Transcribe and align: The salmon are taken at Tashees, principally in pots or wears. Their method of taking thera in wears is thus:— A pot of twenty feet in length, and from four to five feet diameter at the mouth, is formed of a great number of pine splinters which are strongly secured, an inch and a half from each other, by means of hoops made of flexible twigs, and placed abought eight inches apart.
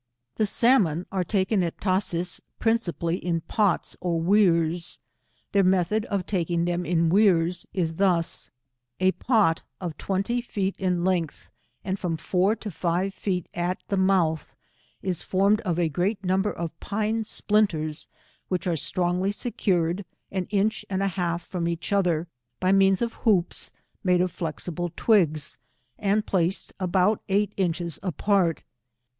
The 0.37 0.47
salmon 0.47 1.05
are 1.11 1.23
taken 1.23 1.61
at 1.61 1.79
Tashees, 1.79 2.41
principally 2.57 3.17
in 3.17 3.41
pots 3.41 3.95
or 4.01 4.19
wears. 4.19 4.97
Their 5.51 5.63
method 5.63 6.05
of 6.05 6.25
taking 6.25 6.65
thera 6.65 6.87
in 6.87 7.09
wears 7.09 7.67
is 7.71 7.93
thus:— 7.97 8.49
A 8.99 9.11
pot 9.11 9.61
of 9.79 9.95
twenty 9.99 10.41
feet 10.41 10.75
in 10.79 11.03
length, 11.05 11.51
and 11.83 11.99
from 11.99 12.17
four 12.17 12.55
to 12.55 12.71
five 12.71 13.13
feet 13.13 13.45
diameter 13.53 13.71
at 13.79 13.87
the 13.89 13.97
mouth, 13.97 14.55
is 15.03 15.21
formed 15.21 15.61
of 15.61 15.77
a 15.77 15.87
great 15.87 16.23
number 16.25 16.51
of 16.51 16.79
pine 16.79 17.23
splinters 17.23 18.07
which 18.47 18.65
are 18.65 18.75
strongly 18.75 19.31
secured, 19.31 20.03
an 20.31 20.45
inch 20.49 20.83
and 20.89 21.03
a 21.03 21.09
half 21.09 21.45
from 21.45 21.67
each 21.67 21.93
other, 21.93 22.27
by 22.59 22.71
means 22.71 23.03
of 23.03 23.13
hoops 23.21 23.71
made 24.03 24.19
of 24.19 24.31
flexible 24.31 24.91
twigs, 24.95 25.59
and 25.99 26.25
placed 26.25 26.73
abought 26.79 27.19
eight 27.29 27.53
inches 27.55 27.99
apart. 28.01 28.63